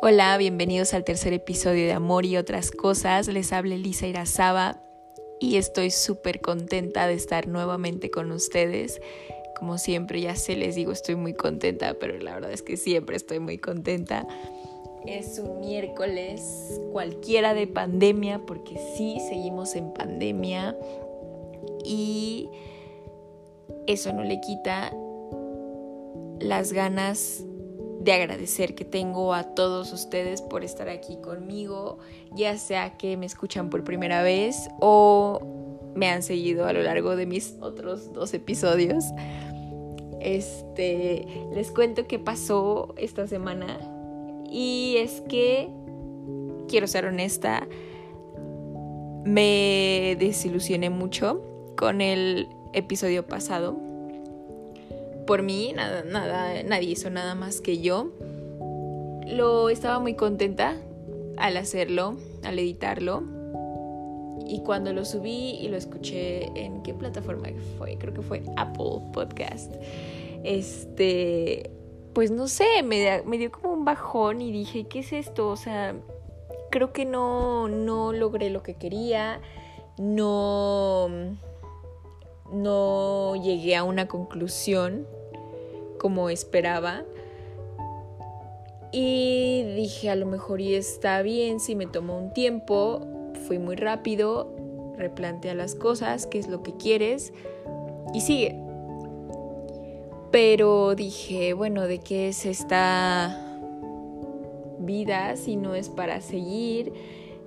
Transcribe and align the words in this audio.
Hola, 0.00 0.36
bienvenidos 0.38 0.94
al 0.94 1.02
tercer 1.02 1.32
episodio 1.32 1.84
de 1.84 1.92
Amor 1.92 2.24
y 2.24 2.36
otras 2.36 2.70
cosas. 2.70 3.26
Les 3.26 3.52
habla 3.52 3.74
Elisa 3.74 4.06
Irazaba 4.06 4.80
y 5.40 5.56
estoy 5.56 5.90
súper 5.90 6.40
contenta 6.40 7.08
de 7.08 7.14
estar 7.14 7.48
nuevamente 7.48 8.08
con 8.08 8.30
ustedes. 8.30 9.00
Como 9.58 9.76
siempre, 9.76 10.20
ya 10.20 10.36
sé, 10.36 10.54
les 10.54 10.76
digo, 10.76 10.92
estoy 10.92 11.16
muy 11.16 11.34
contenta, 11.34 11.94
pero 11.94 12.16
la 12.18 12.34
verdad 12.34 12.52
es 12.52 12.62
que 12.62 12.76
siempre 12.76 13.16
estoy 13.16 13.40
muy 13.40 13.58
contenta. 13.58 14.24
Es 15.04 15.40
un 15.40 15.58
miércoles 15.62 16.80
cualquiera 16.92 17.52
de 17.52 17.66
pandemia, 17.66 18.46
porque 18.46 18.78
sí, 18.96 19.18
seguimos 19.28 19.74
en 19.74 19.92
pandemia 19.92 20.76
y 21.84 22.48
eso 23.88 24.12
no 24.12 24.22
le 24.22 24.40
quita 24.40 24.94
las 26.38 26.72
ganas 26.72 27.44
de 28.00 28.12
agradecer 28.12 28.74
que 28.74 28.84
tengo 28.84 29.34
a 29.34 29.54
todos 29.54 29.92
ustedes 29.92 30.40
por 30.42 30.64
estar 30.64 30.88
aquí 30.88 31.16
conmigo, 31.16 31.98
ya 32.32 32.56
sea 32.56 32.96
que 32.96 33.16
me 33.16 33.26
escuchan 33.26 33.70
por 33.70 33.84
primera 33.84 34.22
vez 34.22 34.68
o 34.80 35.40
me 35.94 36.08
han 36.08 36.22
seguido 36.22 36.66
a 36.66 36.72
lo 36.72 36.82
largo 36.82 37.16
de 37.16 37.26
mis 37.26 37.56
otros 37.60 38.12
dos 38.12 38.32
episodios. 38.34 39.04
Este, 40.20 41.26
les 41.52 41.70
cuento 41.70 42.06
qué 42.06 42.18
pasó 42.18 42.94
esta 42.96 43.26
semana 43.26 43.78
y 44.50 44.96
es 44.98 45.20
que 45.22 45.68
quiero 46.68 46.86
ser 46.86 47.04
honesta, 47.06 47.66
me 49.24 50.16
desilusioné 50.18 50.90
mucho 50.90 51.42
con 51.76 52.00
el 52.00 52.48
episodio 52.72 53.26
pasado 53.26 53.87
por 55.28 55.42
mí, 55.42 55.74
nada, 55.76 56.04
nada, 56.04 56.62
nadie 56.62 56.92
hizo 56.92 57.10
nada 57.10 57.34
más 57.34 57.60
que 57.60 57.80
yo. 57.80 58.12
Lo 59.26 59.68
estaba 59.68 59.98
muy 59.98 60.14
contenta 60.14 60.80
al 61.36 61.58
hacerlo, 61.58 62.16
al 62.44 62.58
editarlo. 62.58 63.24
Y 64.46 64.62
cuando 64.62 64.90
lo 64.94 65.04
subí 65.04 65.58
y 65.60 65.68
lo 65.68 65.76
escuché 65.76 66.46
en 66.58 66.82
qué 66.82 66.94
plataforma 66.94 67.48
fue, 67.76 67.98
creo 67.98 68.14
que 68.14 68.22
fue 68.22 68.42
Apple 68.56 69.02
Podcast. 69.12 69.74
Este, 70.44 71.72
pues 72.14 72.30
no 72.30 72.48
sé, 72.48 72.82
me, 72.82 73.22
me 73.26 73.36
dio 73.36 73.52
como 73.52 73.74
un 73.74 73.84
bajón 73.84 74.40
y 74.40 74.50
dije, 74.50 74.86
¿qué 74.88 75.00
es 75.00 75.12
esto? 75.12 75.50
O 75.50 75.56
sea, 75.56 75.94
creo 76.70 76.94
que 76.94 77.04
no, 77.04 77.68
no 77.68 78.14
logré 78.14 78.48
lo 78.48 78.62
que 78.62 78.76
quería, 78.76 79.42
no, 79.98 81.10
no 82.50 83.36
llegué 83.36 83.76
a 83.76 83.84
una 83.84 84.08
conclusión 84.08 85.06
como 85.98 86.30
esperaba. 86.30 87.04
Y 88.90 89.64
dije, 89.76 90.08
a 90.08 90.14
lo 90.14 90.24
mejor 90.26 90.60
y 90.60 90.74
está 90.74 91.20
bien 91.22 91.60
si 91.60 91.76
me 91.76 91.86
tomó 91.86 92.18
un 92.18 92.32
tiempo, 92.32 93.06
fui 93.46 93.58
muy 93.58 93.76
rápido, 93.76 94.54
replantea 94.96 95.54
las 95.54 95.74
cosas, 95.74 96.26
qué 96.26 96.38
es 96.38 96.48
lo 96.48 96.62
que 96.62 96.74
quieres 96.76 97.32
y 98.14 98.20
sigue. 98.22 98.58
Pero 100.30 100.94
dije, 100.94 101.52
bueno, 101.52 101.86
¿de 101.86 101.98
qué 102.00 102.28
es 102.28 102.46
esta 102.46 103.44
vida 104.78 105.36
si 105.36 105.56
no 105.56 105.74
es 105.74 105.88
para 105.88 106.20
seguir 106.20 106.92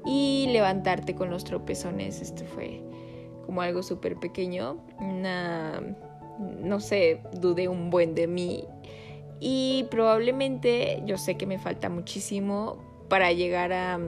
y 0.05 0.47
levantarte 0.51 1.15
con 1.15 1.29
los 1.29 1.43
tropezones? 1.43 2.21
Esto 2.21 2.43
fue 2.45 2.81
como 3.45 3.61
algo 3.61 3.83
súper 3.83 4.17
pequeño, 4.17 4.77
una 4.99 5.95
no 6.41 6.79
sé, 6.79 7.21
dudé 7.33 7.67
un 7.67 7.89
buen 7.89 8.15
de 8.15 8.27
mí 8.27 8.65
y 9.39 9.87
probablemente 9.89 11.01
yo 11.05 11.17
sé 11.17 11.35
que 11.35 11.45
me 11.45 11.57
falta 11.57 11.89
muchísimo 11.89 12.77
para 13.09 13.31
llegar 13.31 13.73
a, 13.73 13.99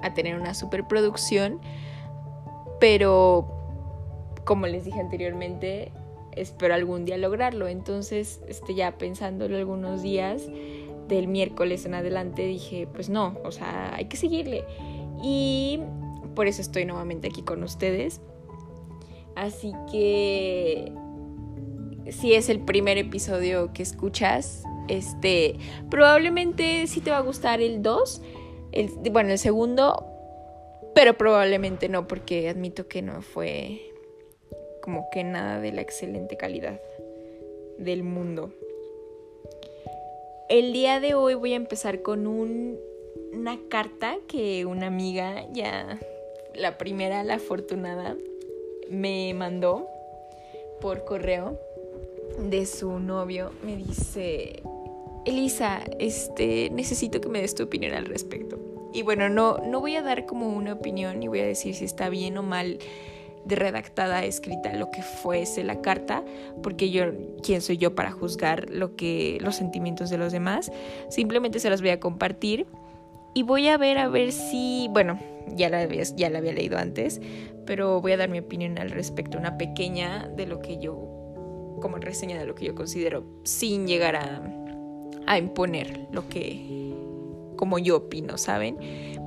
a 0.00 0.14
tener 0.14 0.38
una 0.38 0.54
superproducción, 0.54 1.60
pero 2.80 3.46
como 4.44 4.66
les 4.66 4.84
dije 4.84 5.00
anteriormente, 5.00 5.92
espero 6.32 6.74
algún 6.74 7.04
día 7.04 7.16
lograrlo. 7.18 7.68
Entonces, 7.68 8.40
este, 8.48 8.74
ya 8.74 8.96
pensándolo 8.98 9.56
algunos 9.56 10.02
días, 10.02 10.48
del 11.08 11.28
miércoles 11.28 11.86
en 11.86 11.94
adelante, 11.94 12.42
dije, 12.46 12.88
pues 12.92 13.08
no, 13.08 13.36
o 13.44 13.52
sea, 13.52 13.94
hay 13.94 14.06
que 14.06 14.16
seguirle. 14.16 14.64
Y 15.22 15.80
por 16.34 16.46
eso 16.46 16.60
estoy 16.60 16.84
nuevamente 16.84 17.28
aquí 17.28 17.42
con 17.42 17.62
ustedes. 17.62 18.20
Así 19.34 19.72
que 19.90 20.92
si 22.10 22.34
es 22.34 22.48
el 22.48 22.60
primer 22.60 22.98
episodio 22.98 23.72
que 23.72 23.82
escuchas, 23.82 24.64
este, 24.88 25.56
probablemente 25.90 26.86
sí 26.86 27.00
te 27.00 27.10
va 27.10 27.18
a 27.18 27.22
gustar 27.22 27.60
el 27.60 27.82
2, 27.82 28.22
el, 28.72 28.88
bueno, 29.10 29.32
el 29.32 29.38
segundo, 29.38 30.06
pero 30.94 31.16
probablemente 31.18 31.88
no, 31.88 32.06
porque 32.06 32.48
admito 32.48 32.88
que 32.88 33.02
no 33.02 33.22
fue 33.22 33.92
como 34.82 35.08
que 35.10 35.24
nada 35.24 35.60
de 35.60 35.72
la 35.72 35.80
excelente 35.80 36.36
calidad 36.36 36.80
del 37.78 38.02
mundo. 38.02 38.52
El 40.48 40.72
día 40.72 41.00
de 41.00 41.14
hoy 41.14 41.34
voy 41.34 41.54
a 41.54 41.56
empezar 41.56 42.02
con 42.02 42.28
un, 42.28 42.78
una 43.32 43.58
carta 43.68 44.16
que 44.28 44.64
una 44.64 44.86
amiga, 44.86 45.44
ya 45.52 45.98
la 46.54 46.78
primera, 46.78 47.24
la 47.24 47.34
afortunada, 47.34 48.16
me 48.88 49.34
mandó 49.34 49.88
por 50.80 51.04
correo 51.04 51.58
de 52.38 52.66
su 52.66 52.98
novio 52.98 53.52
me 53.64 53.76
dice, 53.76 54.62
Elisa, 55.24 55.82
este, 55.98 56.70
necesito 56.70 57.20
que 57.20 57.28
me 57.28 57.40
des 57.40 57.54
tu 57.54 57.64
opinión 57.64 57.94
al 57.94 58.06
respecto. 58.06 58.58
Y 58.92 59.02
bueno, 59.02 59.28
no, 59.28 59.58
no 59.58 59.80
voy 59.80 59.96
a 59.96 60.02
dar 60.02 60.24
como 60.26 60.48
una 60.48 60.72
opinión 60.72 61.22
y 61.22 61.28
voy 61.28 61.40
a 61.40 61.46
decir 61.46 61.74
si 61.74 61.84
está 61.84 62.08
bien 62.08 62.38
o 62.38 62.42
mal 62.42 62.78
redactada, 63.44 64.24
escrita, 64.24 64.72
lo 64.74 64.90
que 64.90 65.02
fuese 65.02 65.62
la 65.62 65.80
carta, 65.80 66.24
porque 66.62 66.90
yo, 66.90 67.04
¿quién 67.42 67.60
soy 67.60 67.76
yo 67.76 67.94
para 67.94 68.10
juzgar 68.10 68.70
lo 68.70 68.96
que, 68.96 69.38
los 69.40 69.56
sentimientos 69.56 70.10
de 70.10 70.18
los 70.18 70.32
demás? 70.32 70.72
Simplemente 71.10 71.60
se 71.60 71.70
las 71.70 71.80
voy 71.80 71.90
a 71.90 72.00
compartir 72.00 72.66
y 73.34 73.42
voy 73.42 73.68
a 73.68 73.76
ver 73.76 73.98
a 73.98 74.08
ver 74.08 74.32
si, 74.32 74.88
bueno, 74.90 75.20
ya 75.54 75.68
la, 75.68 75.86
ya 75.86 76.30
la 76.30 76.38
había 76.38 76.52
leído 76.52 76.78
antes, 76.78 77.20
pero 77.66 78.00
voy 78.00 78.12
a 78.12 78.16
dar 78.16 78.28
mi 78.28 78.38
opinión 78.38 78.78
al 78.78 78.90
respecto, 78.90 79.38
una 79.38 79.58
pequeña 79.58 80.28
de 80.28 80.46
lo 80.46 80.60
que 80.60 80.78
yo 80.78 81.15
como 81.80 81.96
reseña 81.98 82.38
de 82.38 82.46
lo 82.46 82.54
que 82.54 82.64
yo 82.64 82.74
considero 82.74 83.24
sin 83.44 83.86
llegar 83.86 84.16
a, 84.16 85.38
imponer 85.38 86.06
lo 86.12 86.28
que 86.28 86.94
como 87.56 87.78
yo 87.78 87.96
opino, 87.96 88.38
¿saben? 88.38 88.76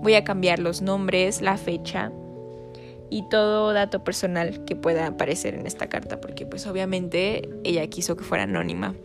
Voy 0.01 0.13
a 0.13 0.23
cambiar 0.23 0.59
los 0.59 0.81
nombres, 0.81 1.41
la 1.41 1.57
fecha 1.57 2.11
y 3.09 3.27
todo 3.29 3.73
dato 3.73 4.03
personal 4.03 4.63
que 4.65 4.75
pueda 4.75 5.07
aparecer 5.07 5.55
en 5.55 5.65
esta 5.65 5.89
carta, 5.89 6.21
porque 6.21 6.45
pues 6.45 6.67
obviamente 6.67 7.49
ella 7.63 7.85
quiso 7.87 8.15
que 8.15 8.23
fuera 8.23 8.43
anónima. 8.43 8.95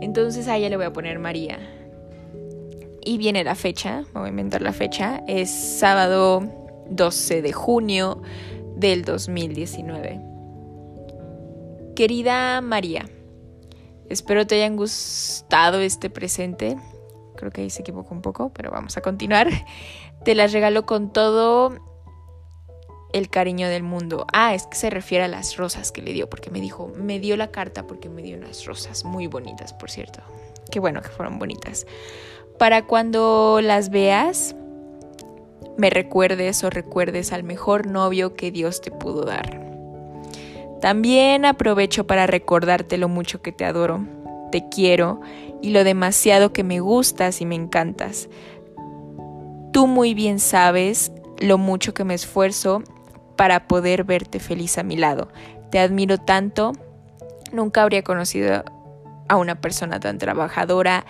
Entonces 0.00 0.48
a 0.48 0.56
ella 0.56 0.70
le 0.70 0.76
voy 0.76 0.86
a 0.86 0.92
poner 0.92 1.18
María. 1.18 1.58
Y 3.02 3.18
viene 3.18 3.44
la 3.44 3.54
fecha, 3.54 4.04
voy 4.14 4.26
a 4.26 4.28
inventar 4.28 4.62
la 4.62 4.72
fecha, 4.72 5.22
es 5.26 5.50
sábado 5.50 6.42
12 6.90 7.42
de 7.42 7.52
junio 7.52 8.22
del 8.76 9.04
2019. 9.04 10.29
Querida 12.00 12.62
María, 12.62 13.04
espero 14.08 14.46
te 14.46 14.54
hayan 14.54 14.74
gustado 14.74 15.80
este 15.80 16.08
presente. 16.08 16.78
Creo 17.36 17.50
que 17.50 17.60
ahí 17.60 17.68
se 17.68 17.82
equivocó 17.82 18.14
un 18.14 18.22
poco, 18.22 18.54
pero 18.54 18.70
vamos 18.70 18.96
a 18.96 19.02
continuar. 19.02 19.48
Te 20.24 20.34
las 20.34 20.54
regalo 20.54 20.86
con 20.86 21.12
todo 21.12 21.74
el 23.12 23.28
cariño 23.28 23.68
del 23.68 23.82
mundo. 23.82 24.26
Ah, 24.32 24.54
es 24.54 24.66
que 24.66 24.78
se 24.78 24.88
refiere 24.88 25.24
a 25.24 25.28
las 25.28 25.58
rosas 25.58 25.92
que 25.92 26.00
le 26.00 26.14
dio, 26.14 26.30
porque 26.30 26.50
me 26.50 26.62
dijo, 26.62 26.90
me 26.96 27.20
dio 27.20 27.36
la 27.36 27.48
carta 27.48 27.86
porque 27.86 28.08
me 28.08 28.22
dio 28.22 28.38
unas 28.38 28.64
rosas 28.64 29.04
muy 29.04 29.26
bonitas, 29.26 29.74
por 29.74 29.90
cierto. 29.90 30.22
Qué 30.70 30.80
bueno 30.80 31.02
que 31.02 31.10
fueron 31.10 31.38
bonitas. 31.38 31.86
Para 32.58 32.86
cuando 32.86 33.60
las 33.62 33.90
veas, 33.90 34.56
me 35.76 35.90
recuerdes 35.90 36.64
o 36.64 36.70
recuerdes 36.70 37.30
al 37.34 37.42
mejor 37.42 37.86
novio 37.86 38.36
que 38.36 38.50
Dios 38.50 38.80
te 38.80 38.90
pudo 38.90 39.26
dar. 39.26 39.69
También 40.80 41.44
aprovecho 41.44 42.06
para 42.06 42.26
recordarte 42.26 42.96
lo 42.96 43.08
mucho 43.08 43.42
que 43.42 43.52
te 43.52 43.64
adoro, 43.64 44.04
te 44.50 44.68
quiero 44.68 45.20
y 45.60 45.70
lo 45.70 45.84
demasiado 45.84 46.52
que 46.52 46.64
me 46.64 46.80
gustas 46.80 47.40
y 47.40 47.46
me 47.46 47.54
encantas. 47.54 48.28
Tú 49.72 49.86
muy 49.86 50.14
bien 50.14 50.38
sabes 50.38 51.12
lo 51.38 51.58
mucho 51.58 51.94
que 51.94 52.04
me 52.04 52.14
esfuerzo 52.14 52.82
para 53.36 53.68
poder 53.68 54.04
verte 54.04 54.40
feliz 54.40 54.78
a 54.78 54.82
mi 54.82 54.96
lado. 54.96 55.28
Te 55.70 55.78
admiro 55.78 56.18
tanto. 56.18 56.72
Nunca 57.52 57.82
habría 57.82 58.02
conocido 58.02 58.64
a 59.28 59.36
una 59.36 59.60
persona 59.60 60.00
tan 60.00 60.18
trabajadora, 60.18 61.04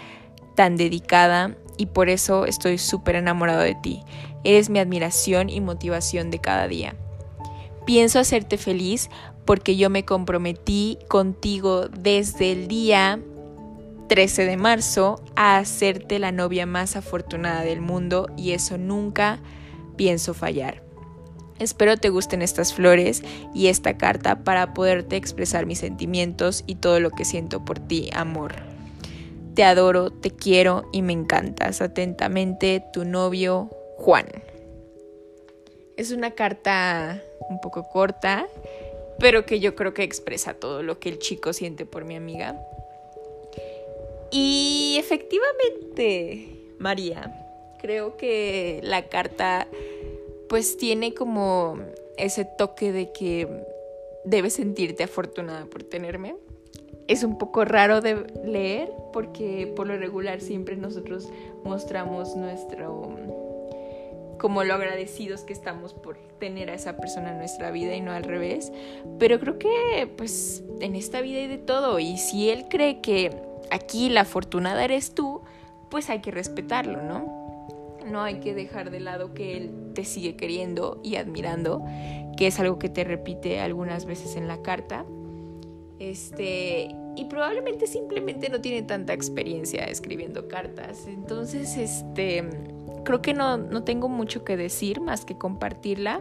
tan 0.56 0.76
dedicada 0.76 1.56
y 1.76 1.86
por 1.86 2.08
eso 2.08 2.44
estoy 2.44 2.76
súper 2.76 3.16
enamorado 3.16 3.60
de 3.60 3.74
ti. 3.74 4.02
Eres 4.44 4.68
mi 4.68 4.78
admiración 4.78 5.48
y 5.48 5.60
motivación 5.60 6.30
de 6.30 6.38
cada 6.38 6.68
día. 6.68 6.94
Pienso 7.86 8.18
hacerte 8.18 8.58
feliz 8.58 9.08
porque 9.44 9.76
yo 9.76 9.90
me 9.90 10.04
comprometí 10.04 10.98
contigo 11.08 11.88
desde 11.88 12.52
el 12.52 12.68
día 12.68 13.18
13 14.08 14.44
de 14.44 14.56
marzo 14.56 15.22
a 15.36 15.58
hacerte 15.58 16.18
la 16.18 16.32
novia 16.32 16.66
más 16.66 16.96
afortunada 16.96 17.62
del 17.62 17.80
mundo 17.80 18.28
y 18.36 18.52
eso 18.52 18.76
nunca 18.76 19.38
pienso 19.96 20.34
fallar. 20.34 20.82
Espero 21.60 21.96
te 21.96 22.08
gusten 22.08 22.42
estas 22.42 22.72
flores 22.72 23.22
y 23.54 23.66
esta 23.66 23.98
carta 23.98 24.42
para 24.44 24.72
poderte 24.72 25.16
expresar 25.16 25.66
mis 25.66 25.78
sentimientos 25.78 26.64
y 26.66 26.76
todo 26.76 27.00
lo 27.00 27.10
que 27.10 27.24
siento 27.24 27.64
por 27.64 27.78
ti, 27.78 28.10
amor. 28.14 28.54
Te 29.54 29.62
adoro, 29.62 30.10
te 30.10 30.30
quiero 30.30 30.88
y 30.92 31.02
me 31.02 31.12
encantas. 31.12 31.82
Atentamente, 31.82 32.82
tu 32.92 33.04
novio, 33.04 33.68
Juan. 33.98 34.26
Es 36.00 36.12
una 36.12 36.30
carta 36.30 37.22
un 37.50 37.60
poco 37.60 37.86
corta, 37.90 38.46
pero 39.18 39.44
que 39.44 39.60
yo 39.60 39.74
creo 39.74 39.92
que 39.92 40.02
expresa 40.02 40.54
todo 40.54 40.82
lo 40.82 40.98
que 40.98 41.10
el 41.10 41.18
chico 41.18 41.52
siente 41.52 41.84
por 41.84 42.06
mi 42.06 42.16
amiga. 42.16 42.58
Y 44.30 44.96
efectivamente, 44.98 46.56
María, 46.78 47.46
creo 47.82 48.16
que 48.16 48.80
la 48.82 49.10
carta 49.10 49.66
pues 50.48 50.78
tiene 50.78 51.12
como 51.12 51.78
ese 52.16 52.46
toque 52.46 52.92
de 52.92 53.12
que 53.12 53.46
debes 54.24 54.54
sentirte 54.54 55.02
afortunada 55.02 55.66
por 55.66 55.82
tenerme. 55.82 56.34
Es 57.08 57.24
un 57.24 57.36
poco 57.36 57.66
raro 57.66 58.00
de 58.00 58.24
leer 58.42 58.90
porque 59.12 59.70
por 59.76 59.86
lo 59.86 59.98
regular 59.98 60.40
siempre 60.40 60.76
nosotros 60.76 61.28
mostramos 61.62 62.36
nuestro 62.36 63.06
como 64.40 64.64
lo 64.64 64.74
agradecidos 64.74 65.42
que 65.42 65.52
estamos 65.52 65.92
por 65.92 66.16
tener 66.38 66.70
a 66.70 66.74
esa 66.74 66.96
persona 66.96 67.32
en 67.32 67.38
nuestra 67.38 67.70
vida 67.70 67.94
y 67.94 68.00
no 68.00 68.10
al 68.10 68.24
revés. 68.24 68.72
Pero 69.18 69.38
creo 69.38 69.58
que 69.58 70.10
pues 70.16 70.64
en 70.80 70.96
esta 70.96 71.20
vida 71.20 71.40
hay 71.40 71.46
de 71.46 71.58
todo 71.58 71.98
y 71.98 72.16
si 72.16 72.48
él 72.48 72.64
cree 72.70 73.02
que 73.02 73.36
aquí 73.70 74.08
la 74.08 74.22
afortunada 74.22 74.82
eres 74.82 75.14
tú, 75.14 75.42
pues 75.90 76.08
hay 76.08 76.20
que 76.20 76.30
respetarlo, 76.30 77.02
¿no? 77.02 77.98
No 78.06 78.22
hay 78.22 78.40
que 78.40 78.54
dejar 78.54 78.90
de 78.90 79.00
lado 79.00 79.34
que 79.34 79.58
él 79.58 79.92
te 79.94 80.04
sigue 80.04 80.36
queriendo 80.36 81.00
y 81.04 81.16
admirando, 81.16 81.84
que 82.38 82.46
es 82.46 82.58
algo 82.58 82.78
que 82.78 82.88
te 82.88 83.04
repite 83.04 83.60
algunas 83.60 84.06
veces 84.06 84.36
en 84.36 84.48
la 84.48 84.62
carta. 84.62 85.04
Este, 85.98 86.88
y 87.14 87.26
probablemente 87.26 87.86
simplemente 87.86 88.48
no 88.48 88.62
tiene 88.62 88.82
tanta 88.82 89.12
experiencia 89.12 89.84
escribiendo 89.84 90.48
cartas. 90.48 91.06
Entonces, 91.06 91.76
este, 91.76 92.48
creo 93.04 93.22
que 93.22 93.34
no, 93.34 93.56
no 93.56 93.84
tengo 93.84 94.08
mucho 94.08 94.44
que 94.44 94.56
decir 94.56 95.00
más 95.00 95.24
que 95.24 95.36
compartirla. 95.36 96.20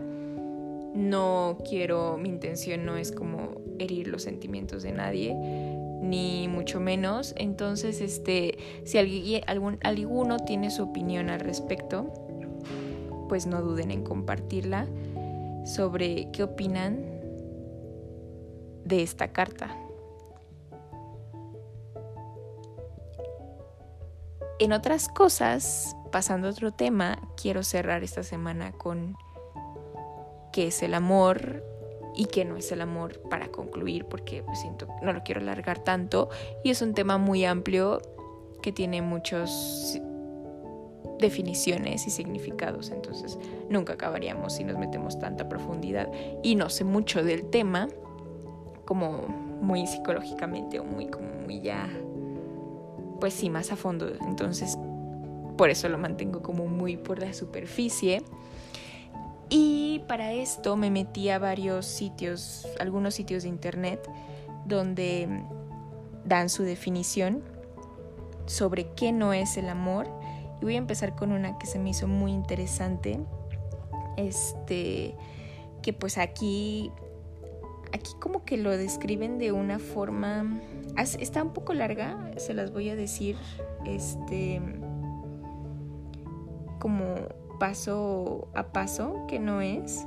No 0.94 1.57
quiero, 1.68 2.18
mi 2.18 2.30
intención 2.30 2.86
no 2.86 2.98
es 2.98 3.12
como 3.12 3.62
herir 3.77 4.07
los 4.07 4.24
sentimientos 4.24 4.83
de 4.83 4.92
nadie 4.92 5.36
ni 6.01 6.48
mucho 6.48 6.80
menos. 6.80 7.33
Entonces, 7.38 8.01
este, 8.01 8.57
si 8.86 8.98
algún, 9.45 9.80
alguno 9.83 10.38
tiene 10.38 10.71
su 10.71 10.83
opinión 10.83 11.30
al 11.30 11.39
respecto, 11.39 12.12
pues 13.27 13.45
no 13.45 13.62
duden 13.62 13.92
en 13.92 14.04
compartirla 14.04 14.88
sobre 15.66 16.31
qué 16.31 16.44
opinan 16.44 17.06
de 18.86 19.04
esta 19.04 19.31
carta. 19.31 19.75
En 24.57 24.74
otras 24.74 25.07
cosas, 25.07 25.95
pasando 26.11 26.47
a 26.47 26.51
otro 26.51 26.71
tema, 26.71 27.19
quiero 27.35 27.63
cerrar 27.63 28.03
esta 28.03 28.23
semana 28.23 28.71
con 28.71 29.17
qué 30.51 30.67
es 30.67 30.83
el 30.83 30.94
amor 30.94 31.63
y 32.15 32.25
qué 32.25 32.45
no 32.45 32.57
es 32.57 32.71
el 32.71 32.81
amor 32.81 33.21
para 33.29 33.50
concluir 33.50 34.06
porque 34.06 34.44
pues, 34.44 34.59
siento 34.59 34.88
no 35.01 35.13
lo 35.13 35.23
quiero 35.23 35.41
alargar 35.41 35.79
tanto 35.79 36.29
y 36.63 36.69
es 36.69 36.81
un 36.81 36.94
tema 36.94 37.17
muy 37.17 37.45
amplio 37.45 38.01
que 38.61 38.71
tiene 38.71 39.01
muchas 39.01 40.01
definiciones 41.19 42.07
y 42.07 42.09
significados 42.09 42.91
entonces 42.91 43.38
nunca 43.69 43.94
acabaríamos 43.94 44.53
si 44.53 44.63
nos 44.63 44.77
metemos 44.77 45.19
tanta 45.19 45.47
profundidad 45.47 46.09
y 46.44 46.56
no 46.56 46.69
sé 46.69 46.83
mucho 46.83 47.23
del 47.23 47.50
tema 47.50 47.88
como 48.85 49.27
muy 49.61 49.85
psicológicamente 49.85 50.79
o 50.79 50.83
muy 50.83 51.07
como 51.07 51.27
muy 51.45 51.61
ya 51.61 51.89
pues 53.19 53.33
sí 53.33 53.50
más 53.50 53.71
a 53.71 53.75
fondo 53.75 54.11
entonces 54.21 54.77
por 55.59 55.69
eso 55.69 55.89
lo 55.89 55.97
mantengo 55.97 56.41
como 56.41 56.67
muy 56.67 56.95
por 56.95 57.19
la 57.19 57.33
superficie 57.33 58.23
y 59.50 60.03
para 60.07 60.31
esto 60.31 60.77
me 60.77 60.89
metí 60.89 61.27
a 61.27 61.38
varios 61.38 61.85
sitios, 61.85 62.65
algunos 62.79 63.13
sitios 63.13 63.44
de 63.44 63.50
internet, 63.50 64.09
donde 64.65 65.44
dan 66.23 66.47
su 66.47 66.63
definición 66.63 67.44
sobre 68.45 68.94
qué 68.94 69.11
no 69.11 69.33
es 69.33 69.57
el 69.57 69.67
amor. 69.67 70.07
Y 70.61 70.63
voy 70.63 70.75
a 70.75 70.77
empezar 70.77 71.13
con 71.13 71.33
una 71.33 71.57
que 71.57 71.65
se 71.65 71.77
me 71.77 71.89
hizo 71.89 72.07
muy 72.07 72.31
interesante. 72.31 73.19
Este, 74.15 75.13
que 75.81 75.91
pues 75.91 76.17
aquí, 76.17 76.89
aquí 77.91 78.11
como 78.21 78.45
que 78.45 78.56
lo 78.56 78.69
describen 78.77 79.39
de 79.39 79.51
una 79.51 79.77
forma, 79.77 80.61
está 80.95 81.44
un 81.44 81.51
poco 81.51 81.73
larga, 81.73 82.31
se 82.38 82.53
las 82.53 82.71
voy 82.71 82.89
a 82.89 82.95
decir, 82.95 83.35
este, 83.85 84.61
como 86.80 87.16
paso 87.60 88.48
a 88.56 88.72
paso, 88.72 89.26
que 89.28 89.40
no 89.40 89.62
es. 89.62 90.06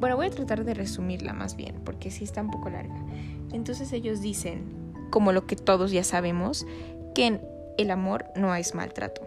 Bueno, 0.00 0.16
voy 0.16 0.26
a 0.26 0.30
tratar 0.30 0.64
de 0.64 0.74
resumirla 0.74 1.32
más 1.32 1.56
bien, 1.56 1.80
porque 1.84 2.10
sí 2.10 2.24
está 2.24 2.42
un 2.42 2.50
poco 2.50 2.68
larga. 2.70 3.04
Entonces 3.52 3.92
ellos 3.92 4.20
dicen, 4.20 4.92
como 5.10 5.32
lo 5.32 5.46
que 5.46 5.56
todos 5.56 5.92
ya 5.92 6.04
sabemos, 6.04 6.66
que 7.14 7.40
el 7.78 7.90
amor 7.90 8.26
no 8.34 8.54
es 8.54 8.74
maltrato. 8.74 9.22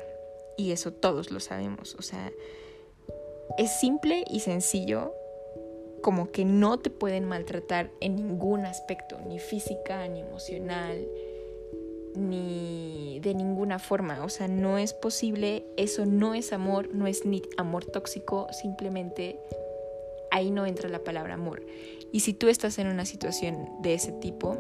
Y 0.58 0.72
eso 0.72 0.92
todos 0.92 1.32
lo 1.32 1.40
sabemos. 1.40 1.96
O 1.96 2.02
sea, 2.02 2.32
es 3.58 3.80
simple 3.80 4.26
y 4.30 4.42
sencillo 4.42 5.14
como 6.02 6.32
que 6.32 6.46
no 6.46 6.78
te 6.78 6.90
pueden 6.90 7.26
maltratar 7.26 7.90
en 8.00 8.16
ningún 8.16 8.66
aspecto, 8.66 9.18
ni 9.26 9.40
física, 9.40 10.08
ni 10.08 10.22
emocional, 10.22 11.08
ni 12.18 13.20
de 13.22 13.34
ninguna 13.34 13.80
forma. 13.80 14.24
O 14.24 14.30
sea, 14.30 14.48
no 14.48 14.78
es 14.78 14.94
posible, 14.94 15.66
eso 15.78 16.06
no 16.06 16.34
es 16.34 16.54
amor, 16.54 16.90
no 16.94 17.08
es 17.08 17.26
ni 17.26 17.42
amor 17.58 17.86
tóxico, 17.86 18.48
simplemente 18.52 19.40
ahí 20.32 20.52
no 20.52 20.66
entra 20.66 20.90
la 20.90 21.00
palabra 21.00 21.36
amor. 21.36 21.66
Y 22.12 22.22
si 22.22 22.34
tú 22.34 22.48
estás 22.48 22.78
en 22.80 22.88
una 22.88 23.06
situación 23.06 23.70
de 23.82 23.94
ese 23.94 24.12
tipo, 24.12 24.58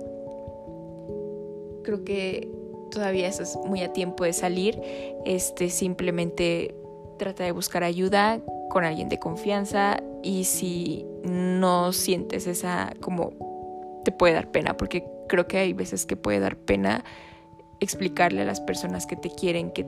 creo 1.83 2.03
que 2.03 2.49
todavía 2.91 3.27
estás 3.27 3.57
muy 3.65 3.81
a 3.81 3.93
tiempo 3.93 4.23
de 4.23 4.33
salir. 4.33 4.81
Este 5.25 5.69
simplemente 5.69 6.75
trata 7.17 7.43
de 7.43 7.51
buscar 7.51 7.83
ayuda 7.83 8.41
con 8.69 8.83
alguien 8.83 9.09
de 9.09 9.19
confianza 9.19 10.01
y 10.23 10.45
si 10.45 11.05
no 11.23 11.93
sientes 11.93 12.47
esa 12.47 12.93
como 12.99 13.31
te 14.03 14.11
puede 14.11 14.33
dar 14.33 14.51
pena 14.51 14.75
porque 14.75 15.05
creo 15.27 15.47
que 15.47 15.57
hay 15.57 15.73
veces 15.73 16.05
que 16.05 16.15
puede 16.15 16.39
dar 16.39 16.57
pena 16.57 17.03
explicarle 17.79 18.41
a 18.41 18.45
las 18.45 18.61
personas 18.61 19.05
que 19.05 19.15
te 19.15 19.29
quieren 19.29 19.71
que 19.71 19.85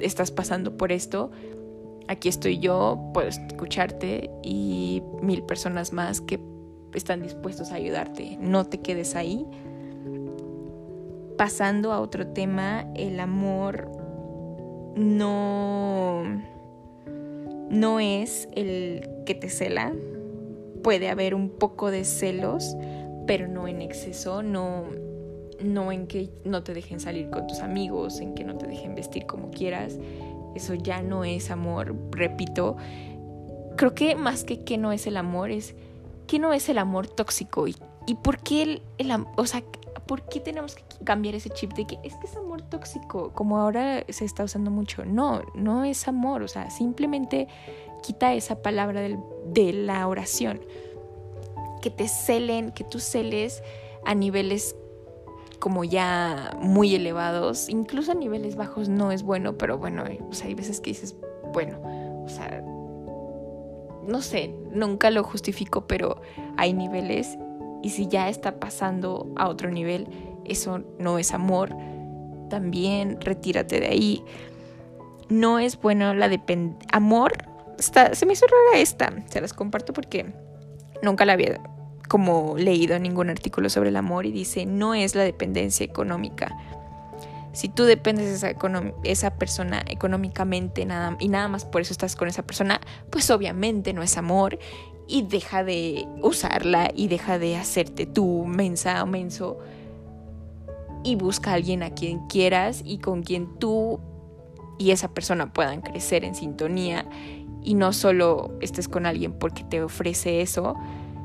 estás 0.00 0.30
pasando 0.30 0.76
por 0.76 0.92
esto. 0.92 1.30
Aquí 2.08 2.28
estoy 2.28 2.58
yo, 2.58 3.10
puedo 3.14 3.28
escucharte 3.28 4.30
y 4.42 5.02
mil 5.22 5.42
personas 5.42 5.92
más 5.92 6.20
que 6.20 6.38
están 6.92 7.22
dispuestos 7.22 7.72
a 7.72 7.76
ayudarte. 7.76 8.36
No 8.40 8.64
te 8.64 8.80
quedes 8.80 9.16
ahí. 9.16 9.46
Pasando 11.38 11.92
a 11.92 12.00
otro 12.00 12.28
tema, 12.28 12.86
el 12.94 13.18
amor 13.18 13.90
no 14.96 16.22
no 17.70 17.98
es 17.98 18.48
el 18.52 19.08
que 19.26 19.34
te 19.34 19.48
cela. 19.48 19.92
Puede 20.82 21.08
haber 21.08 21.34
un 21.34 21.48
poco 21.48 21.90
de 21.90 22.04
celos, 22.04 22.76
pero 23.26 23.48
no 23.48 23.66
en 23.66 23.80
exceso, 23.82 24.42
no 24.42 24.84
no 25.62 25.92
en 25.92 26.06
que 26.06 26.30
no 26.44 26.62
te 26.62 26.74
dejen 26.74 27.00
salir 27.00 27.30
con 27.30 27.46
tus 27.46 27.60
amigos, 27.60 28.20
en 28.20 28.34
que 28.34 28.44
no 28.44 28.56
te 28.56 28.66
dejen 28.66 28.94
vestir 28.94 29.26
como 29.26 29.50
quieras. 29.50 29.98
Eso 30.54 30.74
ya 30.74 31.02
no 31.02 31.24
es 31.24 31.50
amor, 31.50 31.94
repito. 32.10 32.76
Creo 33.76 33.94
que 33.94 34.14
más 34.14 34.44
que 34.44 34.64
que 34.64 34.78
no 34.78 34.92
es 34.92 35.06
el 35.06 35.16
amor 35.16 35.50
es 35.50 35.74
que 36.26 36.38
no 36.38 36.52
es 36.52 36.68
el 36.68 36.78
amor 36.78 37.08
tóxico 37.08 37.68
y, 37.68 37.76
y 38.06 38.14
por 38.14 38.38
qué 38.38 38.62
el, 38.62 38.82
el 38.98 39.12
o 39.36 39.46
sea, 39.46 39.62
¿por 40.06 40.22
qué 40.22 40.40
tenemos 40.40 40.74
que 40.74 40.82
cambiar 41.04 41.34
ese 41.34 41.50
chip 41.50 41.72
de 41.74 41.86
que 41.86 41.98
es 42.02 42.14
que 42.16 42.26
es 42.26 42.36
amor 42.36 42.62
tóxico, 42.62 43.32
como 43.32 43.58
ahora 43.58 44.04
se 44.08 44.24
está 44.24 44.44
usando 44.44 44.70
mucho? 44.70 45.04
No, 45.04 45.42
no 45.54 45.84
es 45.84 46.06
amor, 46.08 46.42
o 46.42 46.48
sea, 46.48 46.70
simplemente 46.70 47.48
quita 48.02 48.34
esa 48.34 48.62
palabra 48.62 49.00
del, 49.00 49.18
de 49.46 49.72
la 49.72 50.06
oración. 50.06 50.60
Que 51.82 51.90
te 51.90 52.08
celen, 52.08 52.72
que 52.72 52.84
tú 52.84 52.98
celes 52.98 53.62
a 54.06 54.14
niveles 54.14 54.76
como 55.64 55.82
ya 55.82 56.58
muy 56.60 56.94
elevados, 56.94 57.70
incluso 57.70 58.12
a 58.12 58.14
niveles 58.14 58.54
bajos 58.54 58.90
no 58.90 59.12
es 59.12 59.22
bueno, 59.22 59.56
pero 59.56 59.78
bueno, 59.78 60.04
eh, 60.04 60.20
sea, 60.30 60.48
hay 60.48 60.54
veces 60.54 60.78
que 60.78 60.90
dices, 60.90 61.16
bueno, 61.54 61.78
o 62.22 62.28
sea, 62.28 62.62
no 64.06 64.20
sé, 64.20 64.54
nunca 64.72 65.10
lo 65.10 65.24
justifico, 65.24 65.86
pero 65.86 66.20
hay 66.58 66.74
niveles 66.74 67.38
y 67.82 67.88
si 67.88 68.08
ya 68.08 68.28
está 68.28 68.60
pasando 68.60 69.32
a 69.36 69.48
otro 69.48 69.70
nivel, 69.70 70.06
eso 70.44 70.82
no 70.98 71.18
es 71.18 71.32
amor 71.32 71.74
también 72.50 73.18
retírate 73.22 73.80
de 73.80 73.86
ahí. 73.86 74.22
No 75.30 75.58
es 75.58 75.80
bueno 75.80 76.12
la 76.12 76.28
dependencia. 76.28 76.86
Amor, 76.92 77.32
está, 77.78 78.14
se 78.14 78.26
me 78.26 78.34
hizo 78.34 78.44
rara 78.46 78.82
esta, 78.82 79.14
se 79.30 79.40
las 79.40 79.54
comparto 79.54 79.94
porque 79.94 80.30
nunca 81.02 81.24
la 81.24 81.32
había 81.32 81.58
como 82.08 82.56
leído 82.56 82.98
ningún 82.98 83.30
artículo 83.30 83.70
sobre 83.70 83.88
el 83.88 83.96
amor 83.96 84.26
y 84.26 84.32
dice, 84.32 84.66
no 84.66 84.94
es 84.94 85.14
la 85.14 85.22
dependencia 85.22 85.84
económica. 85.84 86.56
Si 87.52 87.68
tú 87.68 87.84
dependes 87.84 88.26
de 88.28 88.34
esa, 88.34 88.54
esa 89.04 89.30
persona 89.36 89.82
económicamente 89.88 90.84
nada, 90.84 91.16
y 91.20 91.28
nada 91.28 91.48
más 91.48 91.64
por 91.64 91.80
eso 91.80 91.92
estás 91.92 92.16
con 92.16 92.28
esa 92.28 92.42
persona, 92.42 92.80
pues 93.10 93.30
obviamente 93.30 93.92
no 93.92 94.02
es 94.02 94.16
amor 94.16 94.58
y 95.06 95.22
deja 95.22 95.62
de 95.64 96.06
usarla 96.22 96.90
y 96.94 97.08
deja 97.08 97.38
de 97.38 97.56
hacerte 97.56 98.06
tú 98.06 98.44
mensa 98.44 99.02
o 99.02 99.06
menso 99.06 99.58
y 101.04 101.16
busca 101.16 101.52
a 101.52 101.54
alguien 101.54 101.82
a 101.82 101.90
quien 101.90 102.26
quieras 102.26 102.82
y 102.84 102.98
con 102.98 103.22
quien 103.22 103.58
tú 103.58 104.00
y 104.78 104.90
esa 104.90 105.12
persona 105.12 105.52
puedan 105.52 105.82
crecer 105.82 106.24
en 106.24 106.34
sintonía 106.34 107.06
y 107.62 107.74
no 107.74 107.92
solo 107.92 108.52
estés 108.60 108.88
con 108.88 109.06
alguien 109.06 109.32
porque 109.32 109.62
te 109.64 109.82
ofrece 109.82 110.40
eso, 110.40 110.74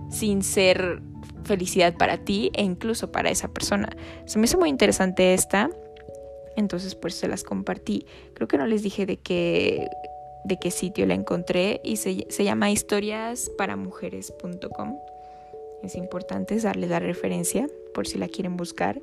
sin 0.10 0.44
ser 0.44 1.02
felicidad 1.44 1.96
para 1.98 2.18
ti 2.18 2.52
e 2.54 2.64
incluso 2.64 3.12
para 3.12 3.30
esa 3.30 3.50
persona. 3.50 3.90
Se 4.26 4.40
me 4.40 4.46
hizo 4.46 4.58
muy 4.58 4.70
interesante 4.70 5.34
esta, 5.34 5.70
entonces 6.56 6.96
pues 6.96 7.16
se 7.16 7.28
las 7.28 7.44
compartí. 7.44 8.06
Creo 8.34 8.48
que 8.48 8.58
no 8.58 8.66
les 8.68 8.84
dije 8.84 9.06
de 9.06 9.18
qué, 9.18 9.90
de 10.46 10.58
qué 10.58 10.72
sitio 10.72 11.06
la 11.06 11.16
encontré 11.16 11.82
y 11.84 11.98
se, 11.98 12.26
se 12.30 12.44
llama 12.44 12.72
historiasparamujeres.com. 12.72 14.98
Es 15.84 15.96
importante 15.96 16.60
darle 16.60 16.88
la 16.88 17.00
referencia 17.00 17.68
por 17.94 18.08
si 18.08 18.18
la 18.18 18.28
quieren 18.28 18.58
buscar. 18.58 19.00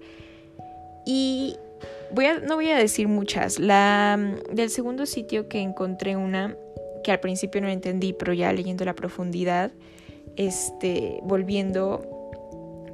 Y 1.06 1.56
voy 2.12 2.26
a, 2.26 2.40
no 2.40 2.56
voy 2.56 2.70
a 2.70 2.76
decir 2.76 3.08
muchas. 3.08 3.58
La, 3.58 4.18
del 4.52 4.70
segundo 4.70 5.06
sitio 5.06 5.48
que 5.48 5.60
encontré 5.60 6.16
una 6.16 6.56
que 7.02 7.12
al 7.12 7.20
principio 7.20 7.60
no 7.60 7.68
entendí, 7.68 8.12
pero 8.12 8.32
ya 8.32 8.52
leyendo 8.52 8.84
la 8.84 8.94
profundidad, 8.94 9.70
este, 10.37 11.21
volviendo, 11.23 12.02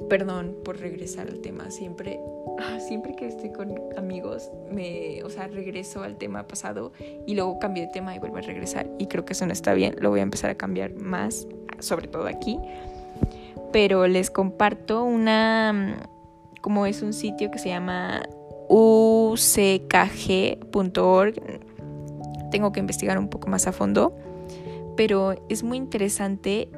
perdón 0.09 0.55
por 0.63 0.79
regresar 0.79 1.27
al 1.27 1.39
tema, 1.39 1.69
siempre, 1.71 2.19
ah, 2.59 2.79
siempre 2.79 3.15
que 3.15 3.27
estoy 3.27 3.51
con 3.51 3.75
amigos, 3.97 4.49
me, 4.71 5.23
o 5.23 5.29
sea, 5.29 5.47
regreso 5.47 6.03
al 6.03 6.17
tema 6.17 6.47
pasado 6.47 6.93
y 7.27 7.35
luego 7.35 7.59
cambio 7.59 7.83
de 7.83 7.89
tema 7.89 8.15
y 8.15 8.19
vuelvo 8.19 8.37
a 8.37 8.41
regresar. 8.41 8.89
Y 8.97 9.07
creo 9.07 9.25
que 9.25 9.33
eso 9.33 9.45
no 9.45 9.53
está 9.53 9.73
bien, 9.73 9.95
lo 9.99 10.09
voy 10.09 10.21
a 10.21 10.23
empezar 10.23 10.49
a 10.49 10.55
cambiar 10.55 10.93
más, 10.95 11.47
sobre 11.79 12.07
todo 12.07 12.27
aquí. 12.27 12.59
Pero 13.71 14.07
les 14.07 14.29
comparto 14.29 15.03
una, 15.03 16.07
como 16.61 16.85
es 16.85 17.01
un 17.01 17.13
sitio 17.13 17.49
que 17.51 17.59
se 17.59 17.69
llama 17.69 18.21
uckg.org. 18.69 19.73
Tengo 22.51 22.71
que 22.71 22.79
investigar 22.79 23.17
un 23.17 23.29
poco 23.29 23.47
más 23.49 23.65
a 23.65 23.71
fondo, 23.71 24.15
pero 24.95 25.33
es 25.49 25.63
muy 25.63 25.77
interesante 25.77 26.69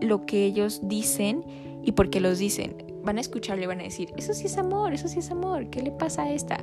lo 0.00 0.26
que 0.26 0.44
ellos 0.44 0.80
dicen 0.84 1.44
y 1.82 1.92
por 1.92 2.10
qué 2.10 2.20
los 2.20 2.38
dicen. 2.38 2.76
Van 3.02 3.18
a 3.18 3.20
escucharle 3.20 3.64
y 3.64 3.66
van 3.66 3.80
a 3.80 3.84
decir, 3.84 4.12
eso 4.16 4.34
sí 4.34 4.46
es 4.46 4.58
amor, 4.58 4.92
eso 4.92 5.08
sí 5.08 5.20
es 5.20 5.30
amor, 5.30 5.70
¿qué 5.70 5.82
le 5.82 5.90
pasa 5.90 6.24
a 6.24 6.32
esta? 6.32 6.62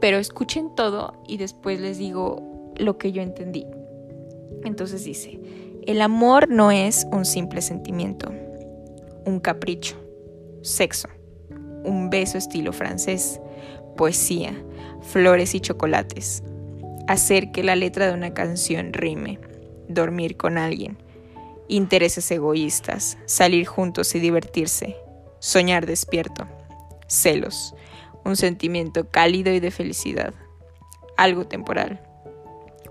Pero 0.00 0.18
escuchen 0.18 0.74
todo 0.74 1.14
y 1.26 1.36
después 1.36 1.80
les 1.80 1.98
digo 1.98 2.72
lo 2.76 2.98
que 2.98 3.12
yo 3.12 3.22
entendí. 3.22 3.66
Entonces 4.64 5.04
dice, 5.04 5.40
el 5.86 6.00
amor 6.02 6.48
no 6.48 6.70
es 6.70 7.06
un 7.10 7.24
simple 7.24 7.62
sentimiento, 7.62 8.30
un 9.24 9.40
capricho, 9.40 9.96
sexo, 10.62 11.08
un 11.84 12.10
beso 12.10 12.38
estilo 12.38 12.72
francés, 12.72 13.40
poesía, 13.96 14.54
flores 15.00 15.54
y 15.54 15.60
chocolates, 15.60 16.42
hacer 17.06 17.50
que 17.52 17.64
la 17.64 17.76
letra 17.76 18.06
de 18.06 18.14
una 18.14 18.34
canción 18.34 18.92
rime, 18.92 19.38
dormir 19.88 20.36
con 20.36 20.58
alguien, 20.58 20.98
intereses 21.68 22.30
egoístas, 22.30 23.18
salir 23.26 23.66
juntos 23.66 24.14
y 24.14 24.20
divertirse, 24.20 24.96
soñar 25.38 25.86
despierto, 25.86 26.46
celos, 27.06 27.74
un 28.24 28.36
sentimiento 28.36 29.08
cálido 29.08 29.52
y 29.52 29.60
de 29.60 29.70
felicidad, 29.70 30.34
algo 31.16 31.46
temporal, 31.46 32.02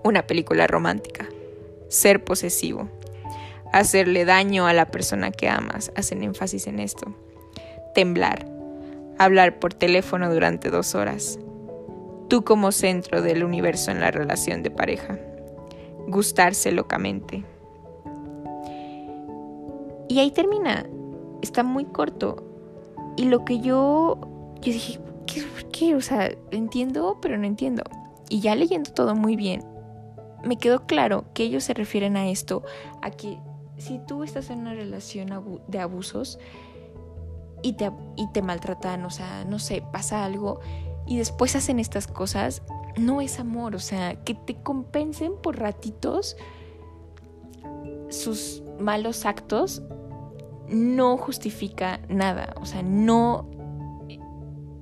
una 0.02 0.26
película 0.26 0.66
romántica, 0.66 1.28
ser 1.88 2.24
posesivo, 2.24 2.88
hacerle 3.72 4.24
daño 4.24 4.66
a 4.66 4.72
la 4.72 4.86
persona 4.86 5.30
que 5.30 5.48
amas, 5.48 5.92
hacen 5.96 6.22
énfasis 6.22 6.66
en 6.66 6.78
esto, 6.78 7.14
temblar, 7.94 8.46
hablar 9.18 9.58
por 9.58 9.74
teléfono 9.74 10.32
durante 10.32 10.70
dos 10.70 10.94
horas, 10.94 11.38
tú 12.28 12.44
como 12.44 12.72
centro 12.72 13.22
del 13.22 13.44
universo 13.44 13.90
en 13.90 14.00
la 14.00 14.10
relación 14.10 14.62
de 14.62 14.70
pareja, 14.70 15.18
gustarse 16.06 16.72
locamente, 16.72 17.44
y 20.08 20.18
ahí 20.18 20.30
termina. 20.30 20.86
Está 21.42 21.62
muy 21.62 21.84
corto. 21.84 22.44
Y 23.16 23.24
lo 23.24 23.44
que 23.44 23.60
yo, 23.60 24.18
yo 24.60 24.72
dije, 24.72 25.00
¿qué, 25.26 25.44
¿qué? 25.72 25.94
O 25.94 26.00
sea, 26.00 26.30
entiendo, 26.50 27.18
pero 27.20 27.36
no 27.36 27.46
entiendo. 27.46 27.82
Y 28.28 28.40
ya 28.40 28.54
leyendo 28.54 28.92
todo 28.92 29.14
muy 29.14 29.36
bien, 29.36 29.64
me 30.44 30.56
quedó 30.56 30.86
claro 30.86 31.24
que 31.34 31.44
ellos 31.44 31.64
se 31.64 31.74
refieren 31.74 32.16
a 32.16 32.28
esto, 32.28 32.62
a 33.02 33.10
que 33.10 33.38
si 33.76 33.98
tú 34.06 34.24
estás 34.24 34.50
en 34.50 34.60
una 34.60 34.74
relación 34.74 35.30
de 35.66 35.80
abusos 35.80 36.38
y 37.62 37.74
te, 37.74 37.90
y 38.16 38.26
te 38.32 38.42
maltratan, 38.42 39.04
o 39.04 39.10
sea, 39.10 39.44
no 39.44 39.58
sé, 39.58 39.82
pasa 39.92 40.24
algo 40.24 40.60
y 41.06 41.18
después 41.18 41.56
hacen 41.56 41.78
estas 41.78 42.06
cosas, 42.06 42.62
no 42.96 43.20
es 43.20 43.40
amor, 43.40 43.74
o 43.74 43.80
sea, 43.80 44.22
que 44.24 44.34
te 44.34 44.56
compensen 44.56 45.32
por 45.42 45.58
ratitos 45.58 46.36
sus 48.10 48.62
malos 48.78 49.26
actos 49.26 49.82
no 50.68 51.16
justifica 51.16 52.00
nada, 52.08 52.54
o 52.60 52.66
sea, 52.66 52.82
no 52.82 53.48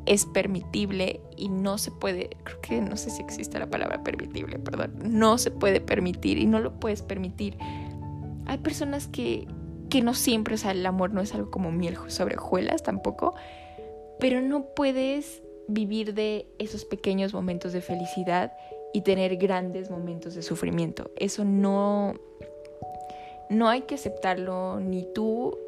es 0.06 0.24
permitible 0.24 1.20
y 1.36 1.48
no 1.48 1.78
se 1.78 1.90
puede, 1.90 2.30
creo 2.44 2.60
que 2.60 2.80
no 2.80 2.96
sé 2.96 3.10
si 3.10 3.22
existe 3.22 3.58
la 3.58 3.68
palabra 3.68 4.02
permitible, 4.02 4.58
perdón, 4.58 4.94
no 5.02 5.36
se 5.36 5.50
puede 5.50 5.80
permitir 5.80 6.38
y 6.38 6.46
no 6.46 6.60
lo 6.60 6.78
puedes 6.78 7.02
permitir. 7.02 7.58
Hay 8.46 8.58
personas 8.58 9.08
que, 9.08 9.46
que 9.90 10.02
no 10.02 10.14
siempre, 10.14 10.54
o 10.54 10.58
sea, 10.58 10.70
el 10.70 10.86
amor 10.86 11.12
no 11.12 11.20
es 11.20 11.34
algo 11.34 11.50
como 11.50 11.72
miel 11.72 11.96
sobre 12.06 12.36
hojuelas 12.36 12.82
tampoco, 12.82 13.34
pero 14.20 14.40
no 14.40 14.66
puedes 14.74 15.42
vivir 15.68 16.14
de 16.14 16.46
esos 16.58 16.84
pequeños 16.84 17.34
momentos 17.34 17.72
de 17.72 17.80
felicidad 17.80 18.52
y 18.92 19.02
tener 19.02 19.36
grandes 19.36 19.90
momentos 19.90 20.34
de 20.36 20.42
sufrimiento. 20.42 21.10
Eso 21.16 21.44
no, 21.44 22.14
no 23.50 23.68
hay 23.68 23.82
que 23.82 23.96
aceptarlo 23.96 24.78
ni 24.78 25.04
tú 25.12 25.58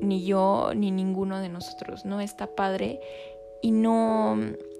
ni 0.00 0.24
yo, 0.24 0.72
ni 0.74 0.90
ninguno 0.90 1.40
de 1.40 1.48
nosotros. 1.48 2.04
No 2.04 2.20
está 2.20 2.46
padre 2.54 3.00
y 3.62 3.70
no, 3.70 4.36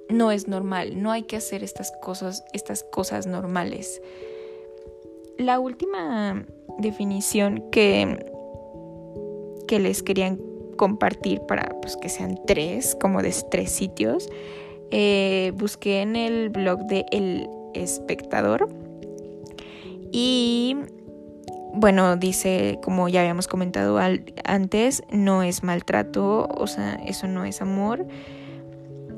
no 0.08 0.30
es 0.30 0.48
normal. 0.48 1.02
No 1.02 1.12
hay 1.12 1.22
que 1.22 1.36
hacer 1.36 1.62
estas 1.64 1.92
cosas, 2.02 2.44
estas 2.52 2.84
cosas 2.84 3.26
normales. 3.26 4.00
La 5.38 5.58
última 5.58 6.44
definición 6.78 7.70
que, 7.70 8.24
que 9.66 9.78
les 9.78 10.02
querían 10.02 10.40
compartir 10.76 11.40
para 11.42 11.68
pues, 11.80 11.96
que 11.96 12.08
sean 12.08 12.38
tres, 12.46 12.96
como 13.00 13.22
de 13.22 13.34
tres 13.50 13.70
sitios, 13.70 14.28
eh, 14.90 15.52
busqué 15.56 16.02
en 16.02 16.16
el 16.16 16.50
blog 16.50 16.86
de 16.86 17.04
El 17.10 17.48
Espectador 17.74 18.68
y 20.12 20.76
bueno, 21.74 22.16
dice, 22.16 22.78
como 22.82 23.08
ya 23.08 23.20
habíamos 23.20 23.48
comentado 23.48 23.98
antes, 24.44 25.02
no 25.10 25.42
es 25.42 25.62
maltrato, 25.62 26.46
o 26.48 26.66
sea, 26.66 26.94
eso 27.06 27.26
no 27.26 27.44
es 27.44 27.60
amor. 27.60 28.06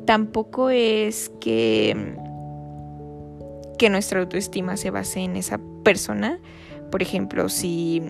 Tampoco 0.06 0.70
es 0.70 1.30
que, 1.40 2.16
que 3.78 3.90
nuestra 3.90 4.20
autoestima 4.20 4.76
se 4.76 4.90
base 4.90 5.20
en 5.20 5.36
esa 5.36 5.60
persona. 5.84 6.40
Por 6.90 7.02
ejemplo, 7.02 7.48
si, 7.48 8.02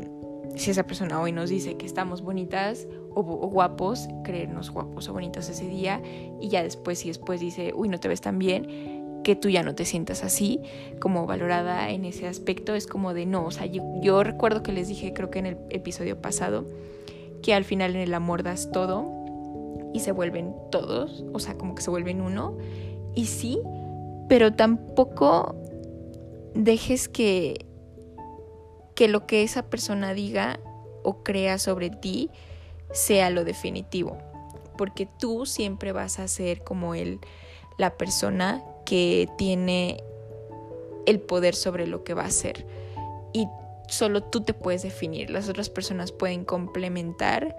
si 0.55 0.71
esa 0.71 0.87
persona 0.87 1.21
hoy 1.21 1.33
nos 1.33 1.50
dice 1.50 1.76
que 1.76 1.87
estamos 1.87 2.23
bonitas 2.23 2.87
o, 3.11 3.21
o, 3.21 3.49
guapos, 3.49 4.09
creernos 4.23 4.71
guapos 4.71 5.09
o 5.09 5.12
bonitas 5.12 5.49
ese 5.49 5.67
día, 5.67 6.00
y 6.41 6.50
ya 6.50 6.62
después, 6.62 7.00
si 7.00 7.09
después 7.09 7.41
dice, 7.41 7.73
uy, 7.75 7.88
no 7.88 7.99
te 7.99 8.09
ves 8.09 8.21
tan 8.21 8.38
bien, 8.38 8.96
que 9.26 9.35
tú 9.35 9.49
ya 9.49 9.64
no 9.64 9.75
te 9.75 9.85
sientas 9.85 10.23
así, 10.23 10.61
como 11.00 11.26
valorada 11.26 11.90
en 11.90 12.04
ese 12.04 12.28
aspecto, 12.28 12.76
es 12.76 12.87
como 12.87 13.12
de 13.12 13.26
no, 13.26 13.45
o 13.45 13.50
sea, 13.50 13.66
yo, 13.66 14.23
recuerdo 14.23 14.62
que 14.62 14.71
les 14.71 14.87
dije, 14.87 15.12
creo 15.12 15.33
que 15.33 15.40
en 15.40 15.47
el 15.47 15.59
episodio 15.71 16.23
pasado, 16.23 16.64
que 17.42 17.52
al 17.52 17.64
final 17.64 17.97
en 17.97 18.02
el 18.02 18.14
amor 18.14 18.45
das 18.45 18.71
todo 18.71 19.04
y 19.92 19.99
se 19.99 20.12
vuelven 20.12 20.54
todos, 20.71 21.25
o 21.33 21.40
sea, 21.40 21.59
como 21.59 21.75
que 21.75 21.83
se 21.83 21.90
vuelven 21.90 22.21
uno, 22.21 22.56
y 23.16 23.26
sí, 23.26 23.59
pero 24.28 24.52
tampoco 24.52 25.56
dejes 26.54 27.09
que, 27.09 27.66
que 28.95 29.09
lo 29.09 29.26
que 29.26 29.42
esa 29.42 29.64
persona 29.64 30.14
diga 30.14 30.61
o 31.02 31.25
crea 31.25 31.59
sobre 31.59 31.90
ti 31.90 32.30
sea 32.92 33.30
lo 33.30 33.45
definitivo, 33.45 34.18
porque 34.78 35.09
tú 35.18 35.47
siempre 35.47 35.90
vas 35.90 36.21
a 36.21 36.28
ser 36.28 36.62
como 36.62 36.95
el 36.95 37.18
la 37.78 37.99
persona 37.99 38.62
que 38.87 39.28
tiene 39.37 40.02
el 41.05 41.21
poder 41.21 41.55
sobre 41.55 41.87
lo 41.87 42.05
que 42.05 42.14
va 42.14 42.23
a 42.23 42.26
hacer. 42.26 42.66
Y 43.35 43.47
solo 43.88 44.23
tú 44.23 44.40
te 44.40 44.55
puedes 44.55 44.83
definir, 44.83 45.31
las 45.31 45.49
otras 45.49 45.69
personas 45.69 46.12
pueden 46.12 46.45
complementar, 46.45 47.55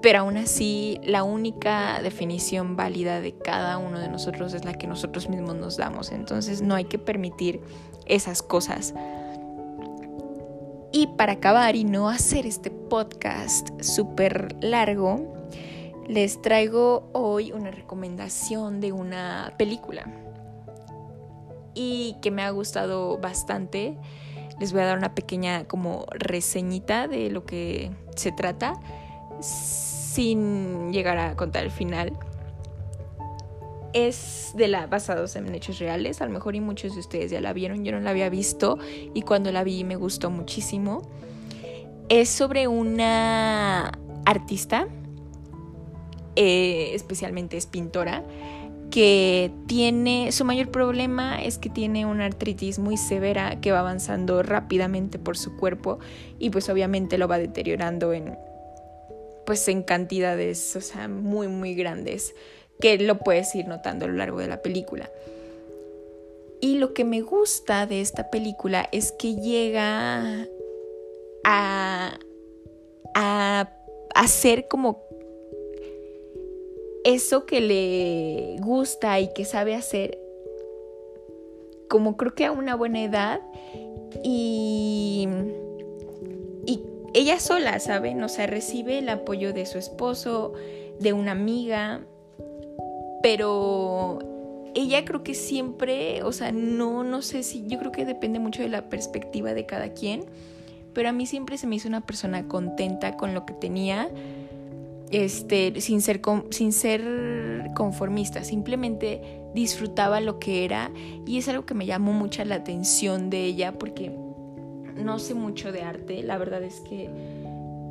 pero 0.00 0.20
aún 0.20 0.36
así 0.36 1.00
la 1.02 1.24
única 1.24 2.00
definición 2.02 2.76
válida 2.76 3.20
de 3.20 3.32
cada 3.32 3.78
uno 3.78 3.98
de 3.98 4.08
nosotros 4.08 4.52
es 4.54 4.64
la 4.64 4.74
que 4.74 4.86
nosotros 4.86 5.28
mismos 5.28 5.56
nos 5.56 5.76
damos. 5.78 6.12
Entonces 6.12 6.60
no 6.60 6.74
hay 6.74 6.84
que 6.84 6.98
permitir 6.98 7.60
esas 8.06 8.42
cosas. 8.42 8.94
Y 10.92 11.08
para 11.16 11.32
acabar 11.32 11.74
y 11.74 11.84
no 11.84 12.08
hacer 12.08 12.46
este 12.46 12.70
podcast 12.70 13.68
súper 13.82 14.54
largo, 14.60 15.33
les 16.06 16.40
traigo 16.42 17.08
hoy 17.12 17.52
una 17.52 17.70
recomendación 17.70 18.80
de 18.80 18.92
una 18.92 19.54
película 19.56 20.04
y 21.74 22.16
que 22.22 22.30
me 22.30 22.42
ha 22.42 22.50
gustado 22.50 23.18
bastante. 23.18 23.96
Les 24.60 24.72
voy 24.72 24.82
a 24.82 24.86
dar 24.86 24.98
una 24.98 25.14
pequeña 25.14 25.64
como 25.64 26.06
reseñita 26.10 27.08
de 27.08 27.30
lo 27.30 27.44
que 27.44 27.90
se 28.14 28.32
trata 28.32 28.74
sin 29.40 30.92
llegar 30.92 31.18
a 31.18 31.34
contar 31.36 31.64
el 31.64 31.70
final. 31.70 32.12
Es 33.92 34.52
de 34.56 34.68
la 34.68 34.86
basados 34.86 35.36
en 35.36 35.52
hechos 35.54 35.78
reales, 35.78 36.20
a 36.20 36.26
lo 36.26 36.32
mejor 36.32 36.56
y 36.56 36.60
muchos 36.60 36.94
de 36.94 37.00
ustedes 37.00 37.30
ya 37.30 37.40
la 37.40 37.52
vieron, 37.52 37.84
yo 37.84 37.92
no 37.92 38.00
la 38.00 38.10
había 38.10 38.28
visto 38.28 38.78
y 39.12 39.22
cuando 39.22 39.52
la 39.52 39.64
vi 39.64 39.84
me 39.84 39.96
gustó 39.96 40.30
muchísimo. 40.30 41.02
Es 42.08 42.28
sobre 42.28 42.68
una 42.68 43.92
artista, 44.26 44.88
eh, 46.36 46.90
especialmente 46.94 47.56
es 47.56 47.66
pintora, 47.66 48.24
que 48.90 49.50
tiene, 49.66 50.30
su 50.30 50.44
mayor 50.44 50.70
problema 50.70 51.42
es 51.42 51.58
que 51.58 51.68
tiene 51.68 52.06
una 52.06 52.26
artritis 52.26 52.78
muy 52.78 52.96
severa 52.96 53.60
que 53.60 53.72
va 53.72 53.80
avanzando 53.80 54.42
rápidamente 54.42 55.18
por 55.18 55.36
su 55.36 55.56
cuerpo 55.56 55.98
y 56.38 56.50
pues 56.50 56.68
obviamente 56.68 57.18
lo 57.18 57.26
va 57.26 57.38
deteriorando 57.38 58.12
en, 58.12 58.38
pues 59.46 59.66
en 59.68 59.82
cantidades, 59.82 60.76
o 60.76 60.80
sea, 60.80 61.08
muy, 61.08 61.48
muy 61.48 61.74
grandes, 61.74 62.34
que 62.80 62.98
lo 62.98 63.18
puedes 63.18 63.54
ir 63.54 63.66
notando 63.66 64.04
a 64.04 64.08
lo 64.08 64.14
largo 64.14 64.38
de 64.38 64.46
la 64.48 64.62
película. 64.62 65.10
Y 66.60 66.78
lo 66.78 66.94
que 66.94 67.04
me 67.04 67.20
gusta 67.20 67.86
de 67.86 68.00
esta 68.00 68.30
película 68.30 68.88
es 68.92 69.12
que 69.12 69.34
llega 69.34 70.46
a, 71.44 72.18
a 73.14 73.70
hacer 74.14 74.68
como 74.68 75.03
eso 77.04 77.46
que 77.46 77.60
le 77.60 78.56
gusta 78.60 79.20
y 79.20 79.32
que 79.34 79.44
sabe 79.44 79.74
hacer, 79.74 80.18
como 81.88 82.16
creo 82.16 82.34
que 82.34 82.46
a 82.46 82.52
una 82.52 82.74
buena 82.74 83.02
edad 83.02 83.40
y, 84.22 85.28
y 86.66 86.82
ella 87.12 87.38
sola, 87.38 87.78
¿saben? 87.78 88.22
O 88.22 88.28
sea, 88.28 88.46
recibe 88.46 88.98
el 88.98 89.08
apoyo 89.08 89.52
de 89.52 89.66
su 89.66 89.78
esposo, 89.78 90.54
de 90.98 91.12
una 91.12 91.32
amiga, 91.32 92.00
pero 93.22 94.18
ella 94.74 95.04
creo 95.04 95.22
que 95.22 95.34
siempre, 95.34 96.22
o 96.22 96.32
sea, 96.32 96.52
no, 96.52 97.04
no 97.04 97.22
sé 97.22 97.42
si, 97.42 97.66
yo 97.66 97.78
creo 97.78 97.92
que 97.92 98.04
depende 98.04 98.38
mucho 98.38 98.62
de 98.62 98.68
la 98.68 98.88
perspectiva 98.88 99.54
de 99.54 99.66
cada 99.66 99.92
quien, 99.92 100.24
pero 100.92 101.08
a 101.08 101.12
mí 101.12 101.26
siempre 101.26 101.58
se 101.58 101.66
me 101.66 101.76
hizo 101.76 101.88
una 101.88 102.00
persona 102.00 102.48
contenta 102.48 103.16
con 103.16 103.34
lo 103.34 103.46
que 103.46 103.52
tenía 103.52 104.08
este, 105.14 105.80
sin, 105.80 106.00
ser, 106.00 106.20
sin 106.50 106.72
ser 106.72 107.70
conformista, 107.76 108.42
simplemente 108.42 109.42
disfrutaba 109.54 110.20
lo 110.20 110.40
que 110.40 110.64
era 110.64 110.90
y 111.24 111.38
es 111.38 111.48
algo 111.48 111.64
que 111.64 111.74
me 111.74 111.86
llamó 111.86 112.12
mucha 112.12 112.44
la 112.44 112.56
atención 112.56 113.30
de 113.30 113.44
ella 113.44 113.78
porque 113.78 114.10
no 114.96 115.20
sé 115.20 115.34
mucho 115.34 115.70
de 115.70 115.82
arte, 115.82 116.22
la 116.24 116.36
verdad 116.36 116.64
es 116.64 116.80
que 116.80 117.08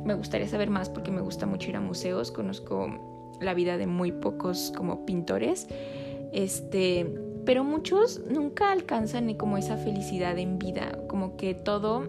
me 0.04 0.12
gustaría 0.12 0.46
saber 0.48 0.68
más 0.68 0.90
porque 0.90 1.10
me 1.10 1.22
gusta 1.22 1.46
mucho 1.46 1.70
ir 1.70 1.76
a 1.76 1.80
museos, 1.80 2.30
conozco 2.30 2.88
la 3.40 3.54
vida 3.54 3.78
de 3.78 3.86
muy 3.86 4.12
pocos 4.12 4.70
como 4.76 5.06
pintores, 5.06 5.66
este, 6.32 7.06
pero 7.46 7.64
muchos 7.64 8.20
nunca 8.28 8.70
alcanzan 8.70 9.26
ni 9.26 9.36
como 9.36 9.56
esa 9.56 9.78
felicidad 9.78 10.38
en 10.38 10.58
vida, 10.58 10.98
como 11.08 11.38
que 11.38 11.54
todo 11.54 12.06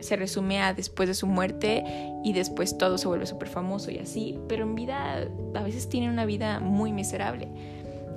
se 0.00 0.16
resume 0.16 0.60
a 0.62 0.74
después 0.74 1.08
de 1.08 1.14
su 1.14 1.26
muerte 1.26 1.84
y 2.24 2.32
después 2.32 2.78
todo 2.78 2.98
se 2.98 3.08
vuelve 3.08 3.26
súper 3.26 3.48
famoso 3.48 3.90
y 3.90 3.98
así, 3.98 4.38
pero 4.48 4.64
en 4.64 4.74
vida 4.74 5.28
a 5.54 5.62
veces 5.62 5.88
tiene 5.88 6.08
una 6.08 6.24
vida 6.24 6.60
muy 6.60 6.92
miserable. 6.92 7.48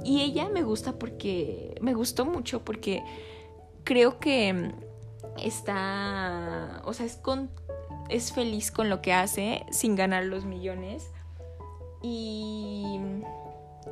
Y 0.03 0.21
ella 0.21 0.49
me 0.49 0.63
gusta 0.63 0.93
porque, 0.93 1.75
me 1.81 1.93
gustó 1.93 2.25
mucho 2.25 2.63
porque 2.63 3.03
creo 3.83 4.19
que 4.19 4.71
está, 5.43 6.81
o 6.85 6.93
sea, 6.93 7.05
es, 7.05 7.15
con, 7.15 7.49
es 8.09 8.33
feliz 8.33 8.71
con 8.71 8.89
lo 8.89 9.01
que 9.01 9.13
hace 9.13 9.63
sin 9.71 9.95
ganar 9.95 10.25
los 10.25 10.45
millones 10.45 11.11
y, 12.01 12.99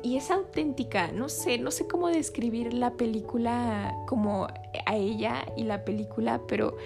y 0.02 0.16
es 0.16 0.30
auténtica, 0.30 1.12
no 1.12 1.28
sé, 1.28 1.58
no 1.58 1.70
sé 1.70 1.86
cómo 1.86 2.08
describir 2.08 2.74
la 2.74 2.92
película 2.92 3.94
como 4.06 4.48
a 4.86 4.96
ella 4.96 5.46
y 5.56 5.64
la 5.64 5.84
película, 5.84 6.40
pero 6.48 6.76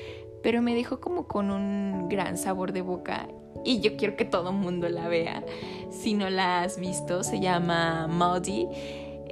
pero 0.44 0.61
me 0.61 0.74
dejó 0.74 1.00
como 1.00 1.26
con 1.26 1.50
un 1.50 2.07
gran 2.11 2.37
sabor 2.37 2.72
de 2.72 2.83
boca 2.83 3.26
y 3.64 3.80
yo 3.80 3.96
quiero 3.96 4.14
que 4.14 4.26
todo 4.26 4.50
el 4.50 4.57
mundo 4.57 4.90
la 4.90 5.09
vea. 5.09 5.42
Si 5.90 6.12
no 6.12 6.28
la 6.28 6.61
has 6.61 6.78
visto, 6.78 7.24
se 7.24 7.40
llama 7.40 8.07
Maudie. 8.09 8.68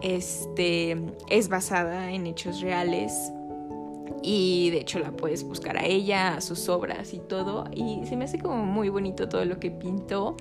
Este 0.03 0.97
es 1.29 1.51
basada 1.51 2.13
en 2.13 2.27
hechos 2.27 2.63
reales 2.63 3.31
y 4.23 4.71
de 4.71 4.79
hecho 4.79 5.01
la 5.01 5.13
puedes 5.13 5.45
buscar 5.45 5.77
a 5.77 5.85
ella, 5.85 6.37
a 6.37 6.41
sus 6.41 6.71
obras 6.71 7.13
y 7.13 7.19
todo 7.19 7.65
y 7.71 8.07
se 8.07 8.17
me 8.17 8.25
hace 8.25 8.39
como 8.39 8.65
muy 8.65 8.89
bonito 8.89 9.29
todo 9.29 9.45
lo 9.45 9.61
que 9.61 9.71
pintó 9.71 10.37